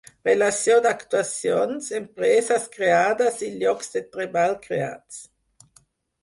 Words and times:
Relació 0.27 0.77
d'actuacions, 0.85 1.89
empreses 1.99 2.65
creades 2.77 3.37
i 3.49 3.51
llocs 3.59 3.93
de 3.97 4.03
treball 4.17 4.57
creats. 4.65 5.21